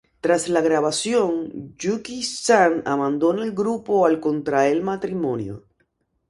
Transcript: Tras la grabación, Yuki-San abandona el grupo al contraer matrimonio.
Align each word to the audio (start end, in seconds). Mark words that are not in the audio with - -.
Tras 0.19 0.49
la 0.49 0.61
grabación, 0.61 1.75
Yuki-San 1.77 2.81
abandona 2.87 3.43
el 3.43 3.51
grupo 3.51 4.07
al 4.07 4.19
contraer 4.19 4.81
matrimonio. 4.81 5.63